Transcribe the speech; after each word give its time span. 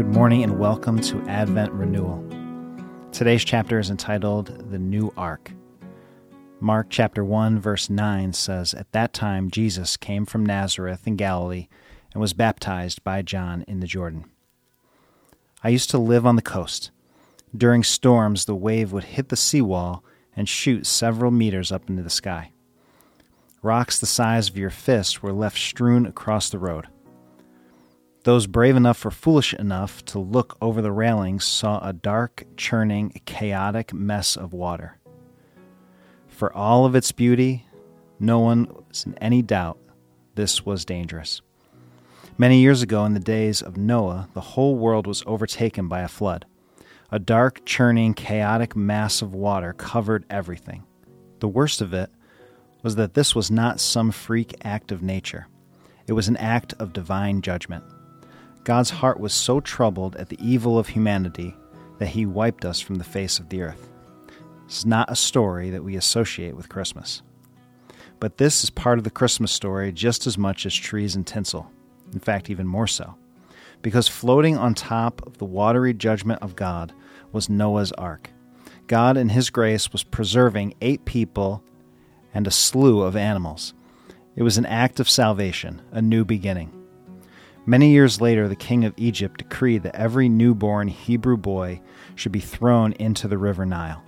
Good 0.00 0.14
morning 0.14 0.42
and 0.42 0.58
welcome 0.58 0.98
to 1.02 1.20
Advent 1.28 1.72
Renewal. 1.72 2.24
Today's 3.12 3.44
chapter 3.44 3.78
is 3.78 3.90
entitled 3.90 4.70
The 4.70 4.78
New 4.78 5.12
Ark. 5.14 5.52
Mark 6.58 6.86
chapter 6.88 7.22
1 7.22 7.60
verse 7.60 7.90
9 7.90 8.32
says, 8.32 8.72
At 8.72 8.90
that 8.92 9.12
time 9.12 9.50
Jesus 9.50 9.98
came 9.98 10.24
from 10.24 10.46
Nazareth 10.46 11.06
in 11.06 11.16
Galilee 11.16 11.68
and 12.14 12.20
was 12.22 12.32
baptized 12.32 13.04
by 13.04 13.20
John 13.20 13.62
in 13.68 13.80
the 13.80 13.86
Jordan. 13.86 14.24
I 15.62 15.68
used 15.68 15.90
to 15.90 15.98
live 15.98 16.24
on 16.24 16.36
the 16.36 16.40
coast. 16.40 16.90
During 17.54 17.84
storms, 17.84 18.46
the 18.46 18.54
wave 18.54 18.92
would 18.92 19.04
hit 19.04 19.28
the 19.28 19.36
seawall 19.36 20.02
and 20.34 20.48
shoot 20.48 20.86
several 20.86 21.30
meters 21.30 21.70
up 21.70 21.90
into 21.90 22.02
the 22.02 22.08
sky. 22.08 22.52
Rocks 23.60 24.00
the 24.00 24.06
size 24.06 24.48
of 24.48 24.56
your 24.56 24.70
fist 24.70 25.22
were 25.22 25.34
left 25.34 25.58
strewn 25.58 26.06
across 26.06 26.48
the 26.48 26.58
road. 26.58 26.86
Those 28.24 28.46
brave 28.46 28.76
enough 28.76 29.04
or 29.06 29.10
foolish 29.10 29.54
enough 29.54 30.04
to 30.06 30.18
look 30.18 30.58
over 30.60 30.82
the 30.82 30.92
railings 30.92 31.44
saw 31.44 31.78
a 31.80 31.94
dark, 31.94 32.44
churning, 32.56 33.12
chaotic 33.24 33.94
mess 33.94 34.36
of 34.36 34.52
water. 34.52 34.98
For 36.28 36.52
all 36.52 36.84
of 36.84 36.94
its 36.94 37.12
beauty, 37.12 37.66
no 38.18 38.38
one 38.38 38.68
was 38.88 39.04
in 39.06 39.16
any 39.18 39.40
doubt 39.40 39.78
this 40.34 40.66
was 40.66 40.84
dangerous. 40.84 41.40
Many 42.36 42.60
years 42.60 42.82
ago, 42.82 43.06
in 43.06 43.14
the 43.14 43.20
days 43.20 43.62
of 43.62 43.78
Noah, 43.78 44.28
the 44.34 44.40
whole 44.40 44.76
world 44.76 45.06
was 45.06 45.22
overtaken 45.26 45.88
by 45.88 46.00
a 46.00 46.08
flood. 46.08 46.44
A 47.10 47.18
dark, 47.18 47.64
churning, 47.64 48.12
chaotic 48.12 48.76
mass 48.76 49.22
of 49.22 49.34
water 49.34 49.72
covered 49.72 50.26
everything. 50.28 50.84
The 51.40 51.48
worst 51.48 51.80
of 51.80 51.94
it 51.94 52.10
was 52.82 52.96
that 52.96 53.14
this 53.14 53.34
was 53.34 53.50
not 53.50 53.80
some 53.80 54.10
freak 54.10 54.54
act 54.62 54.92
of 54.92 55.02
nature, 55.02 55.46
it 56.06 56.12
was 56.12 56.28
an 56.28 56.36
act 56.36 56.74
of 56.78 56.92
divine 56.92 57.40
judgment. 57.40 57.84
God's 58.64 58.90
heart 58.90 59.18
was 59.18 59.32
so 59.32 59.60
troubled 59.60 60.16
at 60.16 60.28
the 60.28 60.38
evil 60.40 60.78
of 60.78 60.88
humanity 60.88 61.56
that 61.98 62.08
he 62.08 62.26
wiped 62.26 62.64
us 62.64 62.80
from 62.80 62.96
the 62.96 63.04
face 63.04 63.38
of 63.38 63.48
the 63.48 63.62
earth. 63.62 63.90
This 64.66 64.78
is 64.78 64.86
not 64.86 65.10
a 65.10 65.16
story 65.16 65.70
that 65.70 65.84
we 65.84 65.96
associate 65.96 66.54
with 66.54 66.68
Christmas. 66.68 67.22
But 68.20 68.36
this 68.36 68.62
is 68.62 68.70
part 68.70 68.98
of 68.98 69.04
the 69.04 69.10
Christmas 69.10 69.50
story 69.50 69.92
just 69.92 70.26
as 70.26 70.36
much 70.36 70.66
as 70.66 70.74
trees 70.74 71.16
and 71.16 71.26
tinsel. 71.26 71.70
In 72.12 72.20
fact, 72.20 72.50
even 72.50 72.66
more 72.66 72.86
so. 72.86 73.14
Because 73.82 74.08
floating 74.08 74.58
on 74.58 74.74
top 74.74 75.26
of 75.26 75.38
the 75.38 75.46
watery 75.46 75.94
judgment 75.94 76.42
of 76.42 76.54
God 76.54 76.92
was 77.32 77.48
Noah's 77.48 77.92
ark. 77.92 78.30
God, 78.86 79.16
in 79.16 79.30
His 79.30 79.48
grace, 79.48 79.90
was 79.90 80.04
preserving 80.04 80.74
eight 80.82 81.04
people 81.06 81.62
and 82.34 82.46
a 82.46 82.50
slew 82.50 83.00
of 83.02 83.16
animals. 83.16 83.72
It 84.36 84.42
was 84.42 84.58
an 84.58 84.66
act 84.66 85.00
of 85.00 85.08
salvation, 85.08 85.80
a 85.92 86.02
new 86.02 86.24
beginning. 86.24 86.79
Many 87.66 87.90
years 87.90 88.20
later, 88.20 88.48
the 88.48 88.56
king 88.56 88.84
of 88.84 88.94
Egypt 88.96 89.38
decreed 89.38 89.82
that 89.82 89.94
every 89.94 90.28
newborn 90.28 90.88
Hebrew 90.88 91.36
boy 91.36 91.80
should 92.14 92.32
be 92.32 92.40
thrown 92.40 92.92
into 92.94 93.28
the 93.28 93.38
river 93.38 93.66
Nile. 93.66 94.02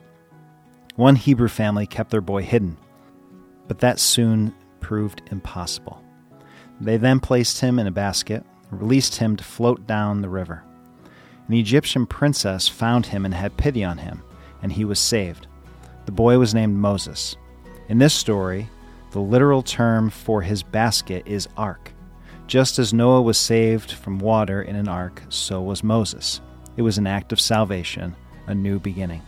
One 0.96 1.16
Hebrew 1.16 1.48
family 1.48 1.86
kept 1.86 2.10
their 2.10 2.20
boy 2.20 2.42
hidden, 2.42 2.76
but 3.68 3.78
that 3.80 3.98
soon 3.98 4.54
proved 4.80 5.22
impossible. 5.30 6.02
They 6.80 6.96
then 6.96 7.20
placed 7.20 7.60
him 7.60 7.78
in 7.78 7.86
a 7.86 7.92
basket 7.92 8.44
released 8.72 9.16
him 9.16 9.36
to 9.36 9.44
float 9.44 9.86
down 9.86 10.22
the 10.22 10.28
river. 10.28 10.64
An 11.48 11.54
Egyptian 11.54 12.06
princess 12.06 12.68
found 12.68 13.06
him 13.06 13.24
and 13.24 13.34
had 13.34 13.56
pity 13.56 13.84
on 13.84 13.98
him, 13.98 14.22
and 14.62 14.72
he 14.72 14.84
was 14.84 14.98
saved. 14.98 15.46
The 16.06 16.12
boy 16.12 16.38
was 16.38 16.54
named 16.54 16.76
Moses. 16.76 17.36
In 17.88 17.98
this 17.98 18.14
story, 18.14 18.68
the 19.10 19.20
literal 19.20 19.62
term 19.62 20.08
for 20.08 20.42
his 20.42 20.62
basket 20.62 21.22
is 21.26 21.48
ark. 21.56 21.92
Just 22.46 22.78
as 22.78 22.92
Noah 22.92 23.22
was 23.22 23.38
saved 23.38 23.92
from 23.92 24.18
water 24.18 24.62
in 24.62 24.76
an 24.76 24.88
ark, 24.88 25.22
so 25.28 25.62
was 25.62 25.82
Moses. 25.82 26.40
It 26.76 26.82
was 26.82 26.98
an 26.98 27.06
act 27.06 27.32
of 27.32 27.40
salvation, 27.40 28.14
a 28.46 28.54
new 28.54 28.78
beginning. 28.78 29.22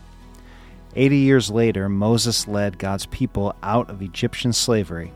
Eighty 0.95 1.17
years 1.17 1.49
later, 1.49 1.89
Moses 1.89 2.47
led 2.47 2.77
God's 2.77 3.05
people 3.07 3.55
out 3.63 3.89
of 3.89 4.01
Egyptian 4.01 4.53
slavery, 4.53 5.11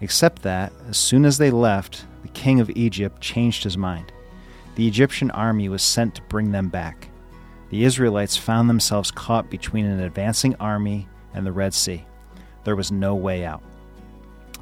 except 0.00 0.42
that, 0.42 0.72
as 0.88 0.96
soon 0.96 1.24
as 1.24 1.38
they 1.38 1.50
left, 1.50 2.06
the 2.22 2.28
king 2.28 2.60
of 2.60 2.70
Egypt 2.70 3.20
changed 3.20 3.64
his 3.64 3.76
mind. 3.76 4.12
The 4.74 4.88
Egyptian 4.88 5.30
army 5.30 5.68
was 5.68 5.82
sent 5.82 6.14
to 6.14 6.22
bring 6.22 6.50
them 6.50 6.68
back. 6.68 7.08
The 7.70 7.84
Israelites 7.84 8.36
found 8.36 8.68
themselves 8.68 9.10
caught 9.10 9.50
between 9.50 9.84
an 9.84 10.00
advancing 10.00 10.54
army 10.56 11.08
and 11.34 11.46
the 11.46 11.52
Red 11.52 11.74
Sea. 11.74 12.04
There 12.64 12.76
was 12.76 12.90
no 12.90 13.14
way 13.14 13.44
out. 13.44 13.62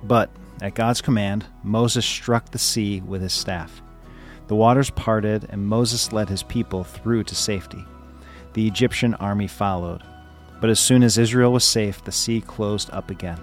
But 0.03 0.31
at 0.62 0.75
God's 0.75 1.00
command, 1.00 1.47
Moses 1.62 2.04
struck 2.04 2.50
the 2.50 2.59
sea 2.59 3.00
with 3.00 3.22
his 3.22 3.32
staff. 3.32 3.82
The 4.48 4.56
waters 4.56 4.91
parted, 4.91 5.47
and 5.50 5.65
Moses 5.65 6.12
led 6.12 6.28
his 6.28 6.43
people 6.43 6.84
through 6.84 7.25
to 7.25 7.34
safety. 7.34 7.84
The 8.54 8.66
Egyptian 8.66 9.15
army 9.15 9.47
followed. 9.47 10.03
But 10.60 10.71
as 10.71 10.81
soon 10.81 11.03
as 11.03 11.19
Israel 11.19 11.53
was 11.53 11.65
safe, 11.65 12.04
the 12.04 12.12
sea 12.12 12.41
closed 12.41 12.91
up 12.91 13.10
again. 13.10 13.41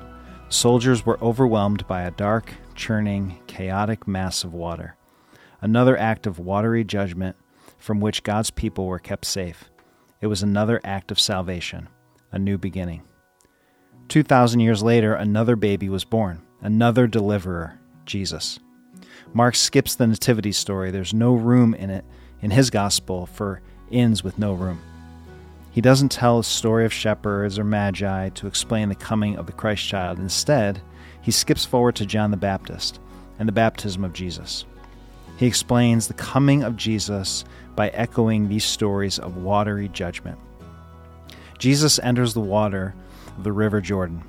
Soldiers 0.49 1.05
were 1.05 1.19
overwhelmed 1.21 1.87
by 1.87 2.03
a 2.03 2.11
dark, 2.11 2.53
churning, 2.75 3.39
chaotic 3.47 4.07
mass 4.07 4.43
of 4.43 4.53
water. 4.53 4.95
Another 5.61 5.97
act 5.97 6.27
of 6.27 6.39
watery 6.39 6.83
judgment 6.83 7.35
from 7.77 7.99
which 7.99 8.23
God's 8.23 8.51
people 8.51 8.85
were 8.85 8.99
kept 8.99 9.25
safe. 9.25 9.69
It 10.21 10.27
was 10.27 10.43
another 10.43 10.79
act 10.83 11.11
of 11.11 11.19
salvation, 11.19 11.89
a 12.31 12.39
new 12.39 12.57
beginning. 12.57 13.03
Two 14.07 14.23
thousand 14.23 14.59
years 14.59 14.83
later, 14.83 15.13
another 15.13 15.55
baby 15.55 15.89
was 15.89 16.05
born 16.05 16.46
another 16.61 17.07
deliverer, 17.07 17.79
Jesus. 18.05 18.59
Mark 19.33 19.55
skips 19.55 19.95
the 19.95 20.07
nativity 20.07 20.51
story. 20.51 20.91
There's 20.91 21.13
no 21.13 21.33
room 21.33 21.73
in 21.73 21.89
it 21.89 22.05
in 22.41 22.51
his 22.51 22.69
gospel 22.69 23.25
for 23.25 23.61
inns 23.89 24.23
with 24.23 24.39
no 24.39 24.53
room. 24.53 24.81
He 25.71 25.81
doesn't 25.81 26.09
tell 26.09 26.39
a 26.39 26.43
story 26.43 26.85
of 26.85 26.93
shepherds 26.93 27.59
or 27.59 27.63
magi 27.63 28.29
to 28.29 28.47
explain 28.47 28.89
the 28.89 28.95
coming 28.95 29.37
of 29.37 29.45
the 29.45 29.51
Christ 29.51 29.87
child. 29.87 30.17
Instead, 30.17 30.81
he 31.21 31.31
skips 31.31 31.65
forward 31.65 31.95
to 31.97 32.05
John 32.05 32.31
the 32.31 32.37
Baptist 32.37 32.99
and 33.37 33.47
the 33.47 33.53
baptism 33.53 34.03
of 34.03 34.13
Jesus. 34.13 34.65
He 35.37 35.45
explains 35.45 36.07
the 36.07 36.15
coming 36.15 36.63
of 36.63 36.77
Jesus 36.77 37.45
by 37.75 37.89
echoing 37.89 38.49
these 38.49 38.65
stories 38.65 39.19
of 39.19 39.37
watery 39.37 39.87
judgment. 39.89 40.39
Jesus 41.59 41.99
enters 41.99 42.33
the 42.33 42.39
water 42.39 42.95
of 43.37 43.43
the 43.43 43.51
River 43.51 43.81
Jordan. 43.81 44.23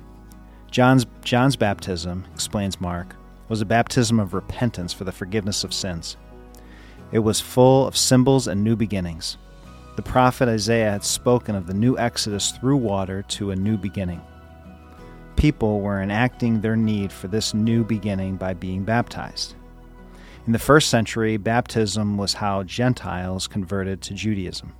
John's, 0.71 1.05
John's 1.23 1.55
baptism, 1.55 2.25
explains 2.33 2.79
Mark, 2.79 3.15
was 3.47 3.61
a 3.61 3.65
baptism 3.65 4.19
of 4.19 4.33
repentance 4.33 4.93
for 4.93 5.03
the 5.03 5.11
forgiveness 5.11 5.63
of 5.63 5.73
sins. 5.73 6.15
It 7.11 7.19
was 7.19 7.41
full 7.41 7.87
of 7.87 7.97
symbols 7.97 8.47
and 8.47 8.63
new 8.63 8.75
beginnings. 8.75 9.37
The 9.95 10.03
prophet 10.03 10.47
Isaiah 10.47 10.91
had 10.91 11.03
spoken 11.03 11.55
of 11.55 11.65
the 11.65 11.73
new 11.73 11.97
exodus 11.97 12.51
through 12.51 12.77
water 12.77 13.23
to 13.29 13.51
a 13.51 13.55
new 13.55 13.77
beginning. 13.77 14.21
People 15.35 15.81
were 15.81 16.01
enacting 16.01 16.61
their 16.61 16.75
need 16.75 17.11
for 17.11 17.27
this 17.27 17.53
new 17.53 17.83
beginning 17.83 18.35
by 18.35 18.53
being 18.53 18.83
baptized. 18.83 19.55
In 20.45 20.53
the 20.53 20.59
first 20.59 20.89
century, 20.89 21.37
baptism 21.37 22.17
was 22.17 22.33
how 22.33 22.63
Gentiles 22.63 23.47
converted 23.47 24.01
to 24.03 24.13
Judaism. 24.13 24.73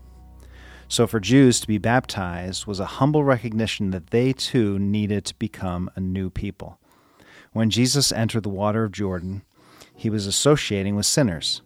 So 0.91 1.05
for 1.05 1.19
Jews 1.19 1.59
to 1.59 1.67
be 1.67 1.77
baptized 1.77 2.65
was 2.65 2.79
a 2.79 2.85
humble 2.97 3.23
recognition 3.23 3.91
that 3.91 4.07
they 4.07 4.33
too 4.33 4.79
needed 4.79 5.23
to 5.25 5.35
become 5.35 5.91
a 5.95 5.99
new 5.99 6.31
people. 6.31 6.79
When 7.53 7.69
Jesus 7.69 8.11
entered 8.11 8.41
the 8.41 8.49
water 8.49 8.83
of 8.83 8.91
Jordan, 8.91 9.43
he 9.95 10.09
was 10.09 10.25
associating 10.25 10.95
with 10.95 11.05
sinners, 11.05 11.61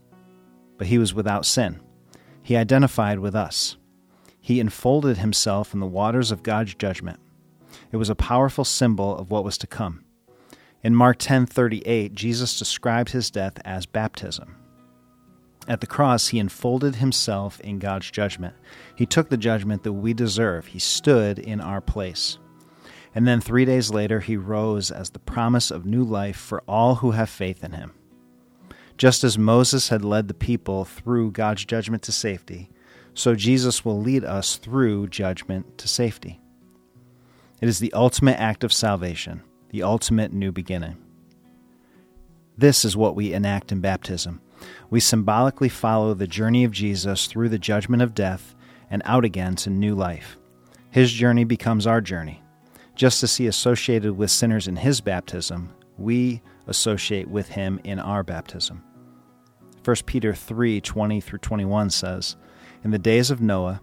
but 0.78 0.88
he 0.88 0.98
was 0.98 1.14
without 1.14 1.46
sin. 1.46 1.80
He 2.42 2.58
identified 2.58 3.20
with 3.20 3.34
us. 3.34 3.78
He 4.42 4.60
enfolded 4.60 5.20
himself 5.20 5.74
in 5.74 5.80
the 5.80 5.88
waters 5.88 6.30
of 6.30 6.44
God's 6.44 6.76
judgment. 6.76 7.22
It 7.94 7.98
was 7.98 8.10
a 8.10 8.16
powerful 8.16 8.66
symbol 8.66 9.18
of 9.18 9.32
what 9.32 9.46
was 9.46 9.58
to 9.60 9.68
come. 9.68 10.04
In 10.84 10.94
Mark 10.94 11.18
10:38, 11.18 12.14
Jesus 12.14 12.60
described 12.60 13.12
his 13.12 13.32
death 13.32 13.58
as 13.64 13.86
baptism. 13.86 14.58
At 15.68 15.80
the 15.80 15.88
cross, 15.88 16.28
he 16.28 16.40
enfolded 16.40 16.96
himself 16.96 17.60
in 17.62 17.80
God's 17.80 18.12
judgment. 18.12 18.54
He 18.96 19.06
took 19.06 19.30
the 19.30 19.38
judgment 19.38 19.84
that 19.84 19.94
we 19.94 20.14
deserve. 20.14 20.68
He 20.68 20.80
stood 20.80 21.40
in 21.40 21.62
our 21.62 21.80
place. 21.80 22.38
And 23.16 23.28
then 23.28 23.40
three 23.40 23.64
days 23.64 23.90
later, 23.90 24.20
he 24.20 24.36
rose 24.36 24.92
as 24.92 25.12
the 25.12 25.20
promise 25.20 25.72
of 25.72 25.86
new 25.86 26.04
life 26.04 26.36
for 26.36 26.64
all 26.68 26.96
who 26.96 27.12
have 27.12 27.30
faith 27.30 27.64
in 27.64 27.72
him. 27.72 27.94
Just 28.98 29.24
as 29.24 29.38
Moses 29.38 29.90
had 29.90 30.04
led 30.04 30.28
the 30.28 30.34
people 30.34 30.86
through 30.86 31.32
God's 31.32 31.66
judgment 31.66 32.04
to 32.04 32.12
safety, 32.12 32.70
so 33.14 33.36
Jesus 33.36 33.86
will 33.86 34.00
lead 34.00 34.24
us 34.24 34.58
through 34.58 35.08
judgment 35.08 35.78
to 35.78 35.88
safety. 35.88 36.42
It 37.62 37.70
is 37.70 37.80
the 37.80 37.94
ultimate 37.94 38.40
act 38.40 38.64
of 38.64 38.74
salvation, 38.74 39.42
the 39.70 39.84
ultimate 39.84 40.34
new 40.34 40.52
beginning. 40.52 40.98
This 42.58 42.84
is 42.84 42.98
what 42.98 43.16
we 43.16 43.34
enact 43.34 43.72
in 43.72 43.80
baptism 43.80 44.42
we 44.90 45.00
symbolically 45.00 45.70
follow 45.70 46.14
the 46.14 46.28
journey 46.28 46.64
of 46.64 46.72
Jesus 46.72 47.28
through 47.28 47.50
the 47.50 47.58
judgment 47.58 48.02
of 48.02 48.14
death 48.16 48.56
and 48.90 49.02
out 49.06 49.26
again 49.26 49.56
to 49.58 49.70
new 49.70 49.96
life. 49.96 50.38
His 50.92 51.12
journey 51.12 51.44
becomes 51.44 51.88
our 51.88 52.02
journey. 52.02 52.42
Just 52.96 53.24
as 53.24 53.38
he 53.38 53.48
associated 53.48 54.16
with 54.16 54.30
sinners 54.30 54.68
in 54.68 54.76
his 54.76 55.02
baptism, 55.02 55.74
we 55.98 56.42
associate 56.68 57.28
with 57.28 57.50
him 57.50 57.80
in 57.84 58.00
our 58.00 58.24
baptism. 58.24 58.84
1 59.84 59.96
Peter 60.06 60.34
3 60.34 60.80
20 60.80 61.22
through 61.22 61.40
21 61.40 61.90
says, 61.90 62.36
In 62.84 62.92
the 62.92 63.00
days 63.00 63.32
of 63.32 63.42
Noah, 63.42 63.82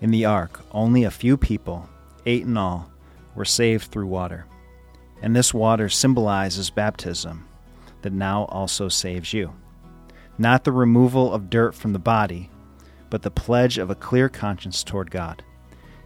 in 0.00 0.10
the 0.10 0.24
ark, 0.24 0.60
only 0.72 1.04
a 1.04 1.10
few 1.10 1.36
people, 1.36 1.88
eight 2.26 2.42
in 2.42 2.56
all, 2.56 2.90
were 3.34 3.44
saved 3.44 3.90
through 3.90 4.06
water. 4.06 4.46
And 5.20 5.34
this 5.34 5.52
water 5.52 5.88
symbolizes 5.88 6.70
baptism, 6.70 7.46
that 8.02 8.12
now 8.12 8.44
also 8.44 8.88
saves 8.88 9.32
you. 9.32 9.52
Not 10.38 10.64
the 10.64 10.72
removal 10.72 11.34
of 11.34 11.50
dirt 11.50 11.74
from 11.74 11.92
the 11.92 11.98
body, 11.98 12.48
but 13.10 13.22
the 13.22 13.30
pledge 13.30 13.76
of 13.76 13.90
a 13.90 13.96
clear 13.96 14.28
conscience 14.28 14.84
toward 14.84 15.10
God. 15.10 15.42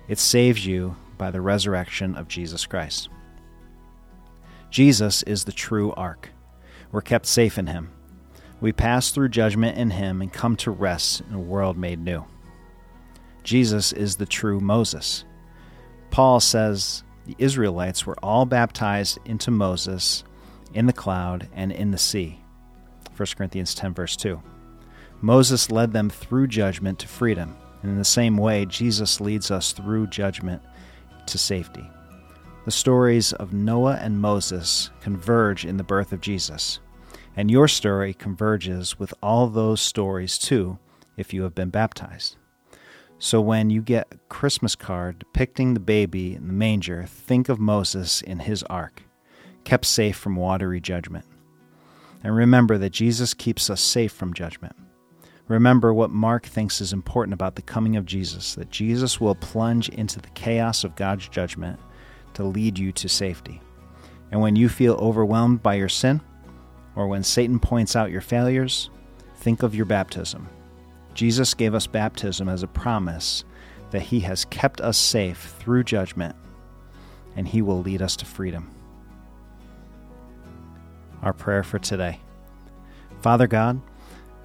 It 0.09 0.19
saves 0.19 0.67
you 0.67 0.97
by 1.19 1.31
the 1.31 1.41
resurrection 1.41 2.17
of 2.17 2.29
Jesus 2.29 2.67
Christ. 2.67 3.09
Jesus 4.71 5.23
is 5.25 5.45
the 5.45 5.53
true 5.53 5.93
ark. 5.93 6.31
We're 6.91 7.03
kept 7.03 7.27
safe 7.27 7.59
in 7.59 7.67
him. 7.67 7.91
We 8.61 8.73
pass 8.73 9.11
through 9.11 9.29
judgment 9.29 9.77
in 9.77 9.91
him 9.91 10.23
and 10.23 10.33
come 10.33 10.57
to 10.57 10.71
rest 10.71 11.21
in 11.21 11.35
a 11.35 11.41
world 11.41 11.77
made 11.77 12.01
new. 12.01 12.25
Jesus 13.43 13.93
is 13.93 14.17
the 14.17 14.27
true 14.27 14.61
Moses. 14.61 15.25
Paul 16.11 16.41
says 16.41 17.03
the 17.27 17.35
Israelites 17.39 18.07
were 18.07 18.19
all 18.23 18.47
baptized 18.47 19.19
into 19.25 19.51
Moses 19.51 20.25
in 20.75 20.87
the 20.87 20.93
cloud 20.93 21.49
and 21.55 21.73
in 21.73 21.91
the 21.91 21.99
sea. 21.99 22.42
1 23.17 23.29
Corinthians 23.37 23.75
10, 23.75 23.95
verse 23.95 24.17
2. 24.17 24.41
Moses 25.21 25.71
led 25.71 25.93
them 25.93 26.11
through 26.11 26.49
judgment 26.49 26.99
to 26.99 27.09
freedom, 27.09 27.57
and 27.83 27.93
in 27.93 27.99
the 27.99 28.05
same 28.05 28.37
way, 28.37 28.65
Jesus 28.67 29.21
leads 29.21 29.51
us 29.51 29.73
through 29.73 30.09
judgment 30.09 30.63
to 31.27 31.39
safety. 31.39 31.89
The 32.65 32.71
stories 32.71 33.33
of 33.33 33.53
Noah 33.53 33.99
and 34.01 34.21
Moses 34.21 34.91
converge 35.01 35.65
in 35.65 35.77
the 35.77 35.85
birth 35.85 36.13
of 36.13 36.21
Jesus, 36.21 36.81
and 37.37 37.51
your 37.51 37.69
story 37.69 38.15
converges 38.15 38.99
with 38.99 39.15
all 39.23 39.49
those 39.49 39.81
stories 39.81 40.39
too 40.39 40.79
if 41.17 41.33
you 41.33 41.43
have 41.43 41.55
been 41.55 41.71
baptized. 41.71 42.37
So 43.19 43.41
when 43.41 43.71
you 43.71 43.83
get 43.83 44.09
a 44.11 44.17
Christmas 44.29 44.75
card 44.75 45.21
depicting 45.21 45.75
the 45.75 45.81
baby 45.81 46.35
in 46.35 46.49
the 46.49 46.53
manger, 46.53 47.05
think 47.07 47.49
of 47.49 47.61
Moses 47.61 48.21
in 48.21 48.41
his 48.41 48.65
ark, 48.65 49.03
kept 49.65 49.85
safe 49.85 50.17
from 50.17 50.35
watery 50.35 50.81
judgment. 50.81 51.25
And 52.23 52.35
remember 52.35 52.79
that 52.79 52.91
Jesus 52.91 53.35
keeps 53.35 53.69
us 53.69 53.81
safe 53.81 54.13
from 54.13 54.35
judgment. 54.35 54.77
Remember 55.49 55.93
what 55.93 56.11
Mark 56.11 56.47
thinks 56.47 56.81
is 56.81 56.93
important 56.93 57.35
about 57.35 57.57
the 57.57 57.63
coming 57.63 57.97
of 57.97 58.07
Jesus 58.07 58.55
that 58.55 58.71
Jesus 58.71 59.21
will 59.21 59.35
plunge 59.35 59.89
into 59.89 60.21
the 60.21 60.31
chaos 60.31 60.85
of 60.85 60.97
God's 60.97 61.29
judgment 61.29 61.79
to 62.35 62.45
lead 62.45 62.79
you 62.79 62.93
to 62.93 63.09
safety. 63.09 63.61
And 64.31 64.41
when 64.41 64.57
you 64.57 64.69
feel 64.69 64.95
overwhelmed 64.95 65.63
by 65.63 65.75
your 65.75 65.89
sin, 65.89 66.21
or 66.97 67.07
when 67.09 67.23
Satan 67.23 67.59
points 67.59 67.97
out 67.97 68.11
your 68.11 68.21
failures, 68.21 68.91
think 69.37 69.63
of 69.63 69.75
your 69.75 69.87
baptism. 69.87 70.49
Jesus 71.15 71.55
gave 71.55 71.75
us 71.75 71.87
baptism 71.87 72.49
as 72.49 72.63
a 72.63 72.69
promise 72.69 73.45
that 73.91 74.03
he 74.03 74.21
has 74.21 74.47
kept 74.47 74.81
us 74.81 74.97
safe 74.97 75.55
through 75.59 75.85
judgment, 75.85 76.35
and 77.37 77.47
he 77.47 77.61
will 77.61 77.83
lead 77.83 78.01
us 78.01 78.17
to 78.17 78.25
freedom. 78.25 78.72
Our 81.23 81.33
prayer 81.33 81.63
for 81.63 81.79
today 81.79 82.21
Father 83.21 83.47
God, 83.47 83.81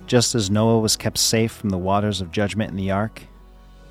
just 0.05 0.35
as 0.35 0.51
Noah 0.51 0.79
was 0.79 0.95
kept 0.95 1.17
safe 1.17 1.51
from 1.51 1.69
the 1.69 1.77
waters 1.77 2.21
of 2.21 2.31
judgment 2.31 2.69
in 2.69 2.77
the 2.77 2.91
ark, 2.91 3.23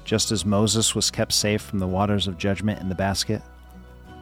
just 0.04 0.30
as 0.30 0.46
Moses 0.46 0.94
was 0.94 1.10
kept 1.10 1.32
safe 1.32 1.60
from 1.60 1.80
the 1.80 1.88
waters 1.88 2.28
of 2.28 2.38
judgment 2.38 2.80
in 2.80 2.88
the 2.88 2.94
basket, 2.94 3.42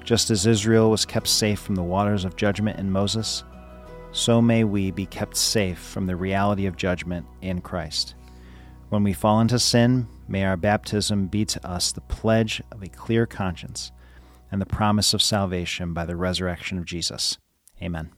just 0.03 0.31
as 0.31 0.47
Israel 0.47 0.91
was 0.91 1.05
kept 1.05 1.29
safe 1.29 1.61
from 1.61 1.75
the 1.75 1.83
waters 1.83 2.25
of 2.25 2.37
judgment 2.37 2.79
in 2.79 2.91
Moses, 2.91 3.45
so 4.13 4.41
may 4.41 4.65
we 4.65 4.91
be 4.91 5.07
kept 5.07 5.37
safe 5.37 5.79
from 5.79 6.07
the 6.07 6.17
reality 6.17 6.67
of 6.67 6.77
judgment 6.77 7.27
in 7.43 7.61
Christ. 7.61 8.15
When 8.89 9.03
we 9.03 9.13
fall 9.13 9.41
into 9.41 9.59
sin, 9.59 10.07
may 10.29 10.45
our 10.45 10.57
baptism 10.57 11.27
be 11.27 11.45
to 11.47 11.67
us 11.67 11.93
the 11.93 12.01
pledge 12.03 12.63
of 12.73 12.83
a 12.83 12.89
clear 12.89 13.27
conscience 13.27 13.93
and 14.51 14.61
the 14.61 14.67
promise 14.67 15.15
of 15.15 15.23
salvation 15.23 15.93
by 15.93 16.07
the 16.07 16.17
resurrection 16.17 16.79
of 16.79 16.85
Jesus. 16.85 17.39
Amen. 17.83 18.11